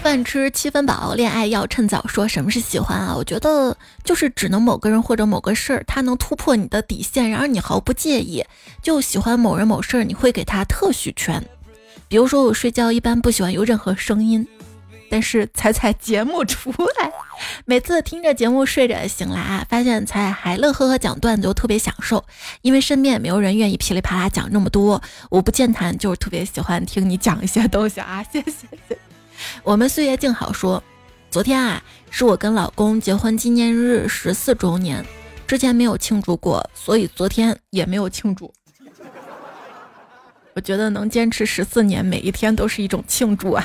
[0.00, 2.06] 饭吃七分饱，恋爱要趁早。
[2.06, 3.14] 说什么是喜欢啊？
[3.14, 8.42] 我觉得就是只能某个人或者某个事儿，他能突破你的底线，然而你毫不介意，
[8.82, 11.44] 就喜欢某人某事儿，你会给他特许权。
[12.08, 14.48] 比如说我睡觉一般不喜欢有任何声音，
[15.10, 17.12] 但是彩彩节目出来，
[17.66, 22.24] 每次听着节目睡着醒来啊，发现彩还乐呵呵讲段子，就特别享受。
[22.62, 28.50] 因为身边也没有人愿意噼里啪啦讲那么多，我不健谈，就是特别喜欢听你讲一些东西啊，谢谢
[28.88, 28.98] 谢。
[29.62, 30.82] 我们岁月静好说，
[31.30, 35.04] 昨天啊是我跟老公结婚纪念日十四周年，
[35.46, 38.52] 之前没有庆祝过，所以昨天也没有庆祝。
[40.54, 43.64] 我觉得能坚持十四年，每一天都是一种庆祝啊。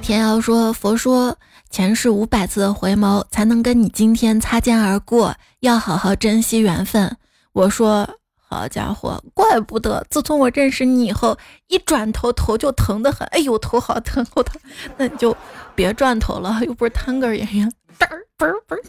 [0.00, 1.36] 天瑶说，佛说
[1.70, 7.16] 前世五百次的回眸才能跟你今天擦肩而过，要好好珍惜缘分。
[7.52, 8.17] 我说。
[8.50, 13.28] 好家伙，怪不得自从我认识你以后，一转头头就疼得很。
[13.28, 14.58] 哎呦，头好疼，好疼！
[14.96, 15.36] 那你就
[15.74, 17.70] 别转头了，又不是探戈演员。
[17.98, 18.82] 嘚儿嘣儿嘣儿。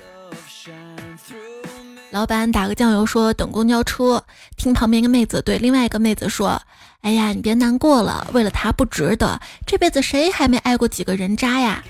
[2.11, 4.23] 老板打个酱油说等公交车，
[4.55, 6.59] 听旁边一个妹子对另外一个妹子说
[7.01, 9.39] ：“哎呀，你别难过了，为了他不值得。
[9.65, 11.83] 这辈子谁还没爱过几个人渣呀？”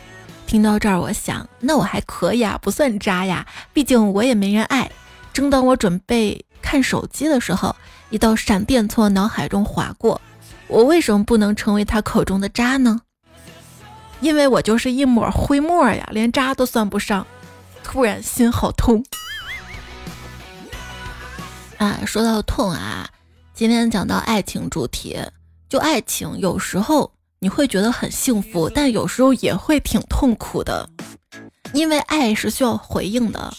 [0.48, 4.90] 听到这儿，我想，那我还可以啊，不算渣呀，毕竟我也没人爱。
[5.32, 6.44] 正当我准备。
[6.70, 7.76] 看手机的时候，
[8.12, 10.22] 一道闪电从我脑海中划过：
[10.68, 13.02] 我为什么不能成为他口中的渣呢？
[14.22, 17.26] 因为我就是一抹灰沫呀，连渣都算不上。
[17.84, 19.04] 突然心好痛
[21.80, 22.02] 啊！
[22.06, 23.10] 说到痛啊，
[23.56, 25.18] 今天讲到爱情主题，
[25.68, 30.88] 就爱情，有时候你会觉得很幸福，但有时候也会挺痛苦的。
[31.74, 33.54] 因为爱是需要回应的，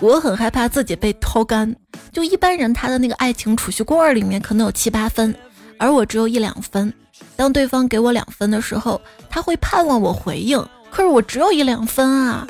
[0.00, 1.74] 我很害怕自己被掏干。
[2.12, 5.34] 就一般人他的那个爱情储蓄罐里面可能有七八分，
[5.78, 6.92] 而我只有一两分。
[7.34, 10.58] 当对方给我两分的时候，他会盼望我回应，
[10.90, 12.46] 可是我只有一两分啊！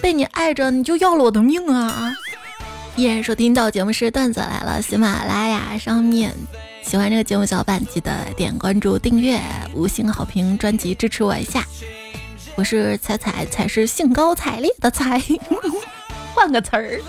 [0.00, 2.12] 被你爱着，你就要了我的命啊！
[2.96, 6.34] 依然收听到节目是段子来了，喜马拉雅上面
[6.82, 9.40] 喜欢这个节目小伙伴记得点关注、订阅、
[9.74, 11.64] 五星好评、专辑支持我一下。
[12.56, 15.22] 我是彩彩，彩是兴高采烈的彩，
[16.38, 17.00] 换个词儿，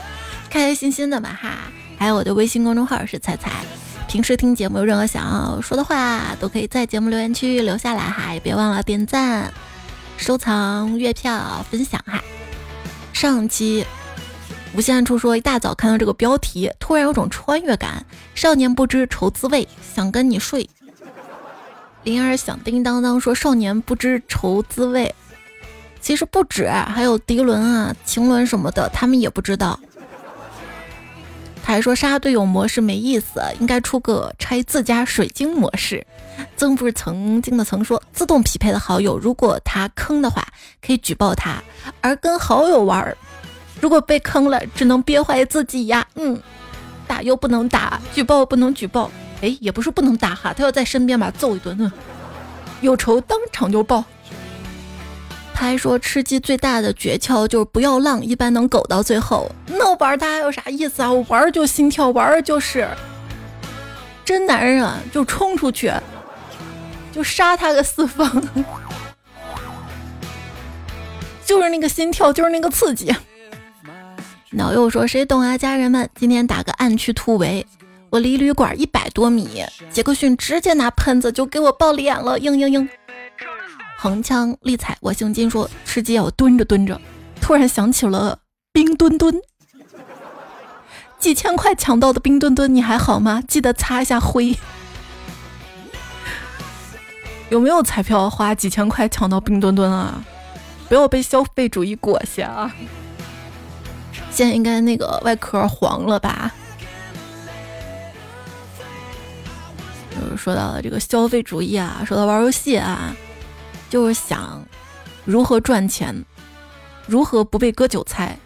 [0.50, 1.72] 开开心心的嘛哈。
[2.00, 3.64] 还有我的微信公众号是彩彩，
[4.08, 9.54] 平时听节目有任何想要说的话，都可以在节目留言区留下来哈，也别忘了点赞、
[10.18, 12.20] 收藏、月票、分享哈。
[13.14, 13.86] 上期
[14.74, 18.04] 无限处说，一大早看到这个标题，突然有种穿越感。
[18.34, 20.68] 少年不知愁滋味，想跟你睡。
[22.04, 25.14] 铃儿响叮当当说，少年不知愁滋味。
[26.02, 29.80] 其实不止，还有迪伦啊、晴伦什么的，他们也不知道。
[31.64, 36.06] 他还说杀队友模式没意思，应该出个拆自家水晶模式。
[36.56, 40.48] 曾不是曾经的曾说，自动匹配的好友，如果他坑的话，
[40.82, 41.62] 可以举报他；
[42.02, 43.16] 而跟好友玩，
[43.80, 46.08] 如果被坑了，只能憋坏自己呀。
[46.16, 46.42] 嗯，
[47.06, 49.12] 打又不能打，举报不能举报。
[49.42, 51.92] 哎，也不是不能打哈，他要在身边把揍一顿，
[52.82, 54.04] 有仇当场就报。
[55.60, 59.52] 他还说，吃鸡最大的诀窍就是不要浪，一般能苟到最后。
[59.68, 61.12] 那我玩他有啥意思啊？
[61.12, 62.88] 我玩就心跳，玩就是
[64.24, 65.92] 真男人啊，就冲出去，
[67.12, 68.26] 就杀他个四方，
[71.46, 73.14] 就是那个心跳，就是那个刺激。
[74.52, 75.58] 脑又说，谁懂啊？
[75.58, 77.68] 家人们，今天打个暗区突围，
[78.10, 82.88] 我离旅馆一百多米，杰克逊直接拿喷子就给我爆脸了，嘤嘤嘤。
[84.02, 87.02] 横枪立彩，我姓金，说吃鸡要蹲着蹲着，
[87.42, 88.40] 突然想起了
[88.72, 89.36] 冰墩墩，
[91.20, 93.44] 几千块抢到的冰墩墩，你还好吗？
[93.46, 94.58] 记得擦一下灰。
[97.50, 100.24] 有没有彩票花几千块抢到冰墩墩啊？
[100.88, 102.74] 不要被消费主义裹挟啊！
[104.32, 106.54] 现在应该那个外壳黄了吧？
[110.12, 113.14] 就是说到了这个消费主义啊，说到玩游戏啊，
[113.90, 114.64] 就是想
[115.26, 116.16] 如何赚钱，
[117.08, 118.38] 如何不被割韭菜。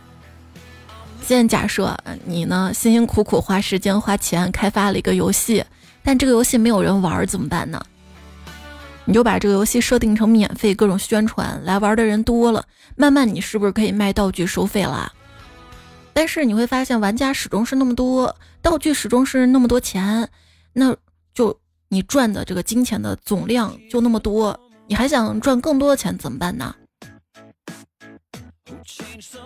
[1.21, 5.63] 现在假设你呢辛辛苦苦花时间花钱开发了一个游戏，
[6.03, 7.81] 但这个游戏没有人玩怎么办呢？
[9.05, 15.11] 你就把这个游戏设定成免费，各种宣传，来玩的人多了，慢慢你是不是可以卖道具收费啦？
[16.13, 20.29] 但是你会发现玩家始终是那么多，道具始终是那么多钱，
[20.71, 20.95] 那
[21.33, 21.57] 就
[21.89, 26.75] 你赚的这个金钱的总量就那么多，你还想赚更多的钱怎么办呢？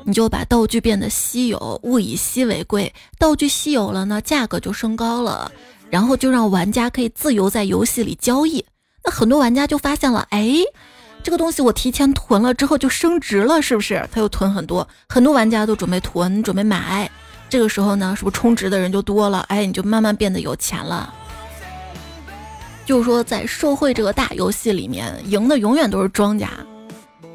[0.04, 5.52] 你就把道具变得稀有，物以稀为贵，道具稀有了呢，价格就升高了，
[5.90, 8.66] 然后就让玩家可以自由在游戏里交易。
[9.04, 10.56] 那很多玩家就发现了，哎，
[11.24, 14.08] 这个东西我提前囤了之后就升值了，是不是？
[14.12, 17.10] 他又囤很多，很多玩家都准备囤，准备买。
[17.50, 19.40] 这个时候呢，是不是充值的人就多了？
[19.50, 21.14] 哎，你就慢慢变得有钱了。
[22.88, 26.50] 就是说，在社会这个大游戏里面，赢的永远都是庄家。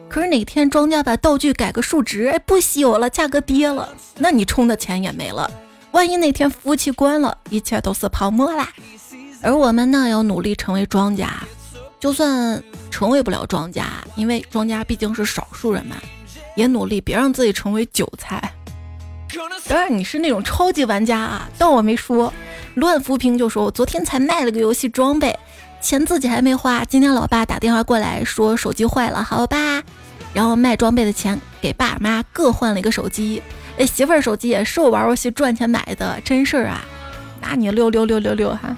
[0.09, 5.51] 可是哪天庄家把道具改个数值，哎，不稀有了，价格跌了，那你充的钱也没了。
[5.91, 8.67] 万一哪天服务器关了，一切都是泡沫啦。
[9.43, 11.31] 而我们呢，要努力成为庄家。
[12.01, 15.97] 就算成为不了庄家，因为庄家毕竟是少数人嘛，
[16.57, 18.51] 也努力别让自己成为韭菜。
[19.69, 22.33] 当然你是那种超级玩家啊，当我没说。
[22.74, 25.38] 乱扶贫就说，我昨天才卖了个游戏装备，
[25.80, 26.85] 钱自己还没花。
[26.85, 29.82] 今天老爸打电话过来说手机坏了，好吧，
[30.32, 33.42] 然后卖装备的钱给爸妈各换了一个手机。
[33.78, 36.82] 哎，媳妇儿手机也是我玩游戏赚钱买的，真事儿啊。
[37.40, 38.76] 那你六六六六六哈。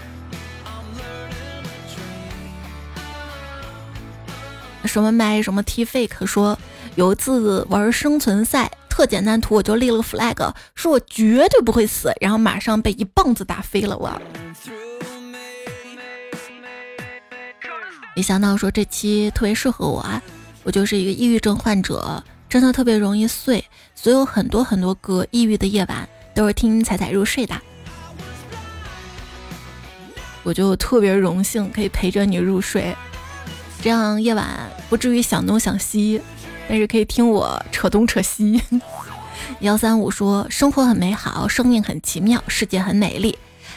[4.85, 6.59] 什么麦什么 T fake 说
[6.95, 14.09] 有一次玩生存赛特简单图我就立了个 flag 说我绝对不会死，然后马上被一棒子打飞了我。
[18.15, 20.23] 没想到说这期特别适合我啊，
[20.63, 23.65] 我就是一个抑郁症患者，真的特别容易碎，
[23.97, 27.61] 所以有很多很多个抑郁的夜晚都是听彩彩入睡的。
[30.45, 32.97] 我就特别荣幸可以陪着你入睡。
[33.83, 36.21] 这样夜晚不至于想东想西，
[36.69, 38.61] 但是可以听我扯东扯西。
[39.61, 43.37] 幺三五说：“生活很美好，生命很奇妙，世界很美丽。”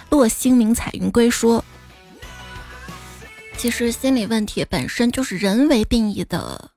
[0.09, 1.63] 落星明彩云归说
[3.57, 6.71] ：“其实心理问题本身就是人为定义的，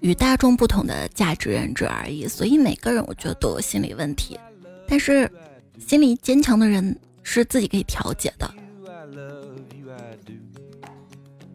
[0.00, 2.26] 与大众不同的价值认知而已。
[2.26, 4.40] 所以每个人我觉得都有心理问题，
[4.88, 5.30] 但是
[5.78, 8.50] 心理坚强的人是自己可以调节的。”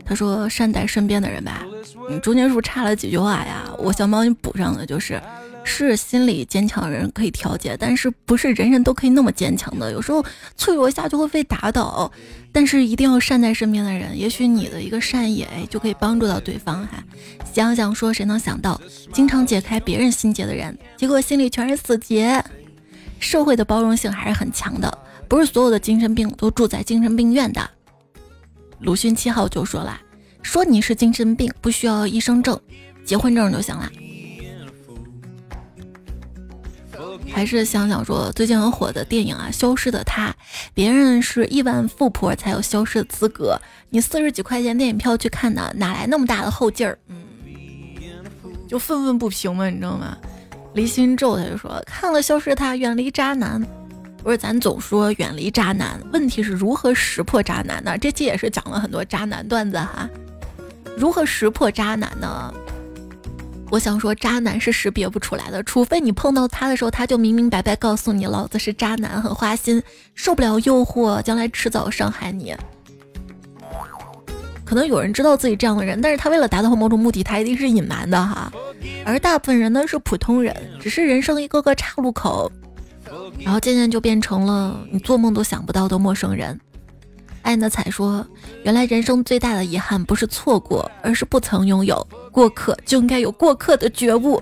[0.08, 1.66] 他说：“善待身边的人吧。”
[2.10, 3.70] 你中间是不是差了几句话呀？
[3.78, 5.22] 我想帮你补上的就是：
[5.66, 9.92] 是心理坚强的人可以调节，但是不是人人都可以那么坚强的。
[9.92, 10.24] 有时候
[10.56, 12.10] 脆弱一下就会被打倒，
[12.54, 14.18] 但是一定要善待身边的人。
[14.18, 17.04] 也许你的一个善意，哎，就可以帮助到对方哈。
[17.54, 18.80] 想想说，谁能想到，
[19.12, 22.42] 经常解开别人心结的人，结果心里全是死结。
[23.20, 27.70] 社会的包容性还是很强的，不是所有的精神病都住在精神病院的。
[28.80, 30.00] 鲁迅七号就说了
[30.44, 32.60] ：“说你是精神病，不需要医生证，
[33.04, 33.92] 结婚证就行了。”
[37.32, 40.30] 还是想想说，最近很火的电影啊，《消失的她》，
[40.74, 43.60] 别人是亿万富婆才有消失的资格，
[43.90, 46.98] 你四十几块钱电影票去看的，哪来那么大的后劲儿？
[47.08, 47.18] 嗯，
[48.68, 50.18] 就愤愤不平嘛，你知道吗？
[50.74, 53.62] 离心咒他就说：“看了《消失的她》，远离渣男。”
[54.24, 57.98] 不是咱总说远离渣男，问题是如何识破渣男呢？
[57.98, 60.10] 这期也是讲了很多渣男段子哈。
[60.98, 62.54] 如何识破渣男呢？
[63.70, 69.82] 我想说，渣男是识别不出来的，除非你碰到他的时候，他就明明白白告诉你，老子是渣男，很花心，
[70.16, 72.56] 受不了诱惑，将来迟早伤害你。
[74.66, 78.52] 可能有人知道自己这样的人，但是他为了达到某种目的，他一定是隐瞒的哈。
[79.06, 82.52] 而大部分人呢是普通人，只是人生一个个岔路口。
[83.40, 86.60] 然后渐渐就变成了你做梦都想不到的陌生人。
[87.42, 88.28] 爱的彩说
[88.64, 92.06] ：“原来人生最大的遗憾不是错过，而是不曾拥有。
[92.32, 94.42] 过客就应该有过客的觉悟。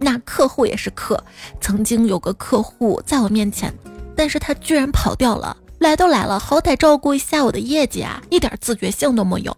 [0.00, 1.22] 那客户也是客，
[1.60, 3.72] 曾经有个客户在我面前，
[4.16, 5.56] 但是他居然跑掉了。
[5.78, 9.56] 来都来了，好歹照顾一下我的业绩啊，一点自觉性都没有。”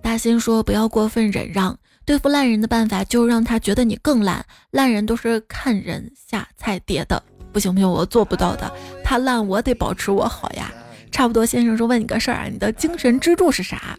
[0.00, 4.46] 大新说：“不要过分忍让。”对付烂人的办法就是让他觉得你更烂。
[4.70, 7.20] 烂人都是看人下菜碟的，
[7.52, 8.72] 不行不行，我做不到的。
[9.04, 10.72] 他烂，我得保持我好呀。
[11.10, 13.98] 差不多先生说问你个事儿啊，你的精神支柱是啥？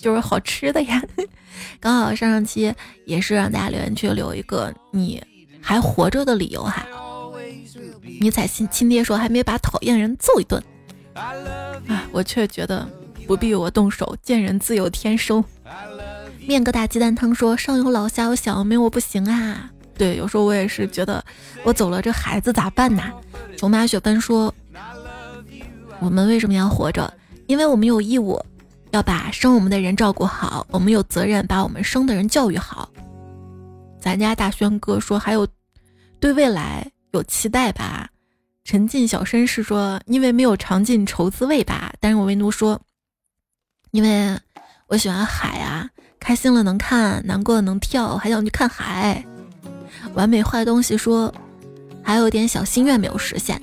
[0.00, 1.02] 就是好吃的呀。
[1.78, 2.72] 刚好上上期
[3.04, 5.22] 也是让大家留言区留一个你
[5.60, 6.86] 还活着的理由哈。
[8.20, 10.62] 迷彩亲亲爹说还没把讨厌人揍一顿，
[11.14, 12.88] 啊，我却觉得
[13.26, 15.44] 不必我动手，见人自有天收。
[16.48, 19.70] 面疙瘩鸡蛋汤说上有老下有小，没我不行啊。
[19.98, 21.22] 对，有时候我也是觉得
[21.62, 23.02] 我走了，这孩子咋办呢？
[23.58, 24.54] 琼妈雪芬说，
[26.00, 27.12] 我们为什么要活着？
[27.48, 28.42] 因为我们有义务
[28.92, 32.88] 要把生我们的人照顾好，我们有责任把我们生的人教育好。
[34.00, 35.46] 咱家大轩哥说还有
[36.18, 36.90] 对未来。
[37.12, 38.06] 有期待吧，
[38.64, 42.78] 沉浸小绅士说：“因为没有尝尽愁滋味吧。”但是我唯独说
[43.92, 44.38] ：“因为
[44.88, 45.88] 我喜欢海啊，
[46.28, 49.24] 开心了能看，难过了能跳，还想去看海。”
[50.12, 51.34] 完美坏东西说
[52.04, 53.58] ：“还有点小心愿没有实现。”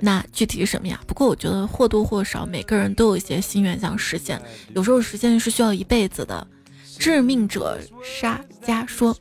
[0.00, 0.98] 那具体是什么呀？
[1.06, 4.40] 不过我觉得或多或少每个人都有一些心愿想实现，
[4.74, 6.46] 有时候实现是需要一辈子的。
[6.98, 9.14] 致命者沙加说。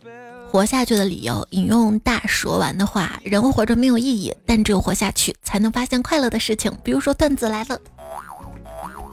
[0.50, 6.72] 活下去的理由，引用大蛇丸的话：人活着没有意义，但只有活下去才能发现快乐的事情。
[6.86, 7.78] 比如说段子来了，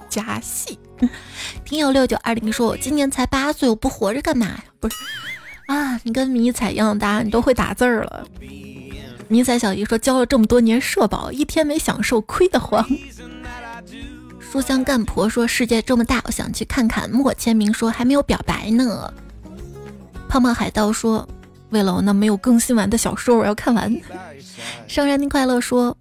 [0.08, 0.78] 加戏。
[1.64, 4.96] 听友六九二零说：“我今年才八岁，我不活着干嘛呀？”不是
[5.66, 8.26] 啊，你跟迷彩一样大，你都会打字儿了。
[9.28, 12.86] 迷彩小姨说：“交了这么多年社保，一天没享受，亏得慌。”
[14.40, 19.12] 书香干婆说：“世界这么大，我想去看看。”莫签名说：“还没有表白呢。”
[20.26, 21.28] 胖胖海盗说
[21.68, 23.94] ：“为了我那没有更新完的小说，我要看完。”
[24.88, 25.94] 上山听快乐说：“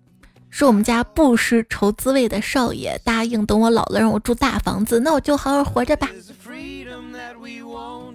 [0.50, 6.10] 是我们家不识愁滋味的少爷答应等我老了让我住大房子，那我就好好活着吧。”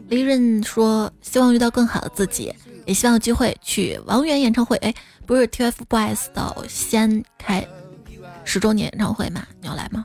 [0.08, 2.52] 李润说：“希望遇到更好的自己，
[2.86, 4.76] 也希望有机会去王源演唱会。
[4.78, 4.94] 哎，
[5.26, 7.66] 不是 TFBOYS 到西安开
[8.44, 9.46] 十周年演唱会吗？
[9.60, 10.04] 你要来吗？”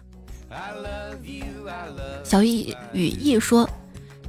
[2.23, 3.69] 小雨雨意说。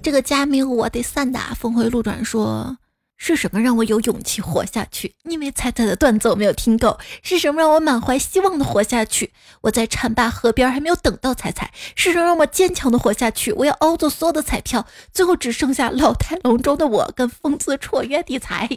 [0.00, 1.40] 这个家没有我得散的。
[1.56, 2.74] 峰回路转说，
[3.20, 5.14] 是什么让我有勇气活下去？
[5.24, 6.98] 因为彩彩的段子我没有听够。
[7.22, 9.32] 是什么让我满怀希望的活下去？
[9.60, 11.70] 我在浐灞河边还没有等到彩彩。
[11.96, 13.52] 是什么让我坚强的活下去？
[13.52, 18.68] 我要熬走所有的彩票，最后只剩下老态龙钟的我跟风姿绰约的彩。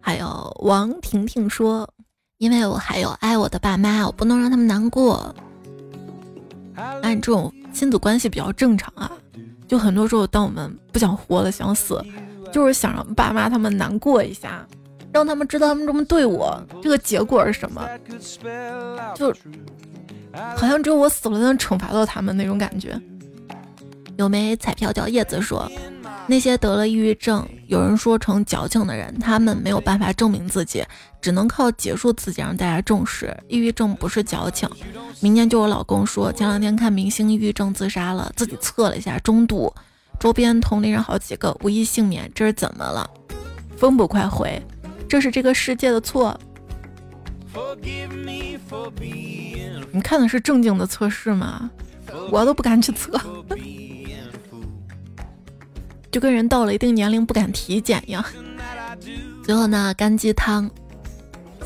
[0.00, 1.88] 还有王婷婷说，
[2.36, 5.34] 因为我还有爱我的爸妈，我不能让他们难过。
[6.76, 7.52] 按这种。
[7.72, 9.12] 亲子关系比较正常啊，
[9.70, 12.04] 就很多时候，当我们不想活了、想死，
[12.52, 14.66] 就是想让爸妈他们难过一下，
[15.12, 17.88] 让他们知道他们这么对我，这个结果是什么？
[19.14, 19.32] 就
[20.56, 23.00] 好像只有我死了才能惩罚到他们那种感觉。
[24.16, 25.70] 有枚彩票叫叶子说。
[26.30, 30.84] 那些得了抑郁症，有人说成矫情的人，他们没有办法证明自己，
[31.20, 33.36] 只能靠结束自己让大家重视。
[33.48, 34.68] 抑郁症不是矫情。
[35.18, 39.74] 明年就我老公说，前两天看明星抑郁症自杀了，自己测了一下中度，
[40.20, 43.10] 周边同龄人好几个无一幸免，这是怎么了？
[43.76, 44.62] 风不快回，
[45.08, 46.38] 这是这个世界的错。
[49.90, 51.68] 你看的是正经的测试吗？
[52.30, 53.20] 我都不敢去测。
[56.10, 58.24] 就跟人到了一定年龄不敢体检一样。
[59.44, 60.70] 最后呢，干鸡汤，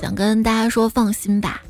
[0.00, 1.62] 想跟大家说，放心吧，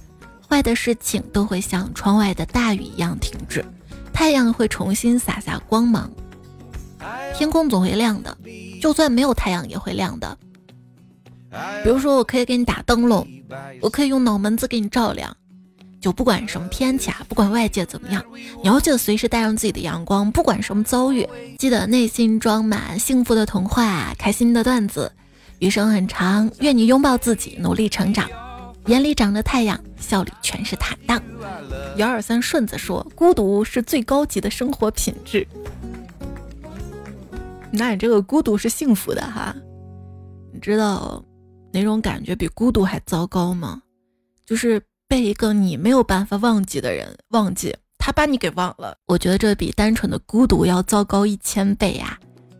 [0.49, 3.64] 坏的事情都会像窗外的大雨一样停止，
[4.12, 6.11] 太阳会重新洒下光芒，
[7.37, 8.37] 天空总会亮的，
[8.81, 10.37] 就算没有太阳也会亮的。
[11.85, 13.27] 比如说，我可以给你打灯笼，
[13.81, 15.37] 我可以用脑门子给你照亮。
[16.05, 18.22] 就不管什么天气啊，不管外界怎么样，
[18.62, 20.30] 你要记得随时带上自己的阳光。
[20.30, 21.26] 不管什么遭遇，
[21.59, 25.11] 记得内心装满幸福的童话、开心的段子。
[25.61, 28.28] 余生很长，愿你拥抱自己，努力成长。
[28.84, 31.22] 眼里长着太阳，笑里全是坦荡。
[31.96, 35.48] 幺二三顺子说：“孤独是最高级的生活品质。”
[37.72, 39.57] 那你这个孤独是幸福的哈？
[40.52, 41.24] 你知道
[41.72, 43.80] 哪种感觉比孤独还糟糕吗？
[44.44, 44.82] 就是。
[45.07, 48.96] 被一个你没有办法忘记的人忘记，他把你给忘了。
[49.07, 52.18] 我觉得这比单纯的孤独要糟糕一千倍呀！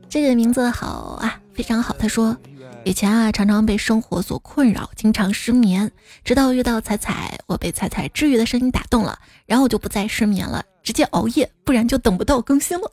[0.09, 1.97] 这个名字好啊，非常好。
[1.99, 2.37] 他说，
[2.85, 5.91] 以前啊常常被生活所困扰，经常失眠，
[6.23, 12.91] 直到遇到彩彩，我被彩彩治愈的声音打动了，然后我就不再失眠了，直接熬夜，不然就等不到更新了。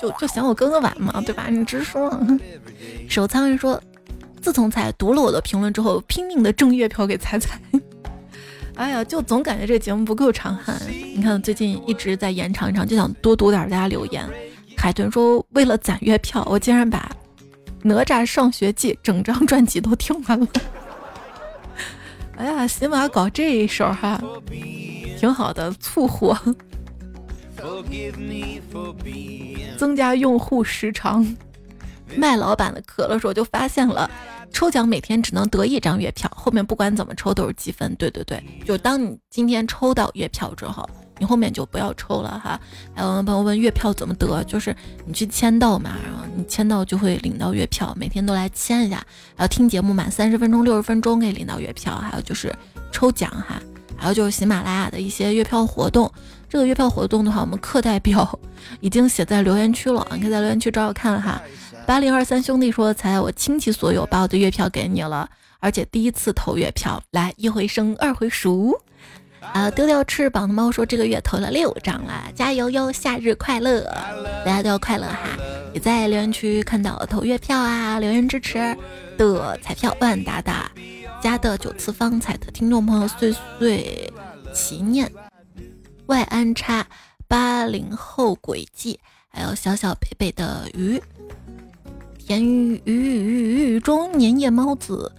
[0.00, 1.48] 就就嫌我更的晚嘛，对吧？
[1.50, 2.10] 你直说。
[3.08, 3.80] 守仓人说，
[4.40, 7.60] 自从彩读了我的评论之后，拼命的挣月票给彩彩。
[8.80, 10.74] 哎呀，就总感觉这个节目不够长哈。
[11.14, 14.26] 你看最近一直在延长一长，就想多读点大家留言。
[14.74, 17.12] 海豚说，为了攒月票，我竟然把
[17.86, 20.46] 《哪吒上学记》整张专辑都听完了。
[22.38, 24.18] 哎呀，喜马搞这一手哈，
[25.18, 26.34] 挺好的，促活，
[29.76, 31.36] 增加用户时长。
[32.16, 34.10] 麦老板的可乐时候，就发现了，
[34.52, 37.94] 抽奖每天只能得一张月票，后面不管怎么抽都是积分。
[37.94, 40.88] 对对对，就当你今天抽到月票之后，
[41.18, 42.60] 你后面就不要抽了哈。
[42.94, 44.74] 还有朋友问月票怎么得，就是
[45.06, 49.04] 你去签到嘛，然后你签到就会领到月票，每天都来签一下。
[49.36, 51.96] 还有听节目满三十分钟、六十分钟可以领到月票。
[51.96, 52.54] 还有就是
[52.90, 53.62] 抽奖哈，
[53.96, 56.10] 还有就是喜马拉雅的一些月票活动。
[56.48, 58.38] 这个月票活动的话，我们课代表
[58.80, 61.40] 已经写在留言区了，你可以在留言区找找看哈。
[61.90, 65.28] 八零二三兄弟说：“才我倾其所有把我的月票给你了，
[65.58, 68.80] 而且第一次投月票，来一回生二回熟。”
[69.52, 72.92] 啊，丢掉翅膀的猫说：“这个月投了六张了，加油哟！
[72.92, 73.82] 夏日快乐，
[74.44, 75.36] 大家都要快乐哈！
[75.74, 78.76] 也在留言区看到投月票啊，留言支持
[79.18, 80.70] 的彩票万达达
[81.20, 84.08] 加的九次方彩的听众朋友岁岁
[84.54, 85.10] 祈念
[86.06, 86.86] 外安插
[87.26, 91.02] 八零后轨迹，还有小小北北的鱼。”
[92.30, 95.12] 甜鱼鱼鱼鱼中年夜猫子，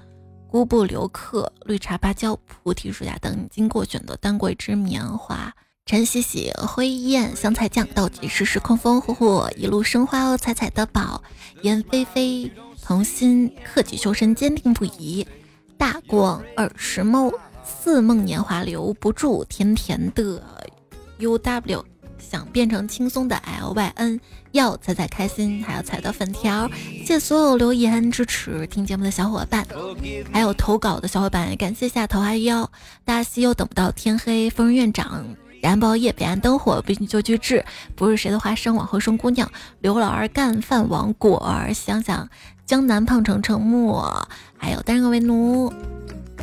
[0.47, 5.53] 孤不留客，绿茶芭蕉，菩提树下等经过选择丹桂之棉花，
[5.85, 11.21] 陈喜喜灰雁香菜酱，倒计时时空风火火，一路生花哦彩彩的宝，
[11.63, 12.49] 燕飞飞
[12.81, 15.27] 童心克己修身坚定不移，
[15.77, 17.29] 大光二十猫
[17.61, 20.41] 似梦年华留不住，甜甜的
[21.17, 21.90] U W。
[22.31, 24.17] 想变成轻松的 L Y N，
[24.53, 26.65] 要踩踩开心，还要踩到粉条。
[27.03, 29.67] 谢谢所有留言支持听节目的小伙伴，
[30.31, 32.69] 还有投稿的小伙伴，感谢下头还有
[33.03, 35.25] 大西又等不到天黑，疯人院长，
[35.61, 37.65] 燃爆夜彼岸灯火，必须就去治，
[37.97, 39.51] 不是谁的花生，往后生姑娘，
[39.81, 42.29] 刘老二干饭王果儿，想想
[42.65, 44.25] 江南胖成成沫，
[44.57, 45.73] 还有单人为奴。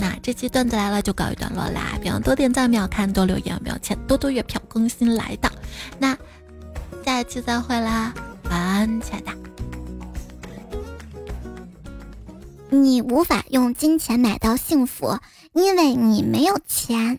[0.01, 5.51] 那这期段子来了就告一段落啦，别忘多点赞、秒看、多留言、秒钱、多多月票更新来的。
[5.99, 6.17] 那
[7.05, 8.15] 下一期再会啦，
[8.51, 9.33] 晚安，亲爱的。
[12.71, 15.19] 你无法用金钱买到幸福，
[15.55, 17.19] 因为你没有钱。